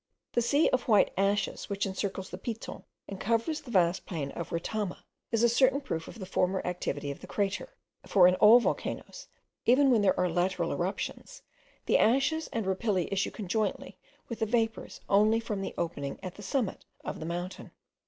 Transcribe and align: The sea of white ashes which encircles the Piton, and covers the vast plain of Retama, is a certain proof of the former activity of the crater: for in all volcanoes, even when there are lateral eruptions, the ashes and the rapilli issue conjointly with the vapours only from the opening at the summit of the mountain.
The 0.33 0.41
sea 0.41 0.67
of 0.71 0.87
white 0.87 1.11
ashes 1.15 1.69
which 1.69 1.85
encircles 1.85 2.31
the 2.31 2.39
Piton, 2.39 2.85
and 3.07 3.19
covers 3.21 3.61
the 3.61 3.69
vast 3.69 4.03
plain 4.07 4.31
of 4.31 4.49
Retama, 4.49 5.03
is 5.31 5.43
a 5.43 5.47
certain 5.47 5.79
proof 5.79 6.07
of 6.07 6.17
the 6.17 6.25
former 6.25 6.59
activity 6.65 7.11
of 7.11 7.19
the 7.19 7.27
crater: 7.27 7.69
for 8.07 8.27
in 8.27 8.33
all 8.37 8.59
volcanoes, 8.59 9.27
even 9.67 9.91
when 9.91 10.01
there 10.01 10.19
are 10.19 10.27
lateral 10.27 10.71
eruptions, 10.73 11.43
the 11.85 11.99
ashes 11.99 12.49
and 12.51 12.65
the 12.65 12.73
rapilli 12.73 13.09
issue 13.11 13.29
conjointly 13.29 13.99
with 14.27 14.39
the 14.39 14.47
vapours 14.47 15.01
only 15.07 15.39
from 15.39 15.61
the 15.61 15.75
opening 15.77 16.17
at 16.23 16.33
the 16.33 16.41
summit 16.41 16.83
of 17.03 17.19
the 17.19 17.25
mountain. 17.27 17.69